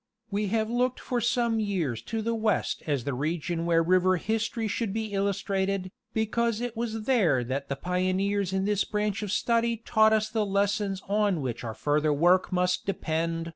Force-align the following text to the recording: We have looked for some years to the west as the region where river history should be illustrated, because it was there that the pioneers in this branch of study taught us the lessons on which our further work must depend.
We 0.31 0.47
have 0.47 0.67
looked 0.67 0.99
for 0.99 1.21
some 1.21 1.59
years 1.59 2.01
to 2.09 2.23
the 2.23 2.33
west 2.33 2.81
as 2.87 3.03
the 3.03 3.13
region 3.13 3.67
where 3.67 3.83
river 3.83 4.17
history 4.17 4.67
should 4.67 4.93
be 4.93 5.13
illustrated, 5.13 5.91
because 6.11 6.59
it 6.59 6.75
was 6.75 7.03
there 7.03 7.43
that 7.43 7.69
the 7.69 7.75
pioneers 7.75 8.51
in 8.51 8.65
this 8.65 8.83
branch 8.83 9.21
of 9.21 9.31
study 9.31 9.77
taught 9.77 10.11
us 10.11 10.27
the 10.27 10.43
lessons 10.43 11.03
on 11.07 11.39
which 11.41 11.63
our 11.63 11.75
further 11.75 12.11
work 12.11 12.51
must 12.51 12.87
depend. 12.87 13.49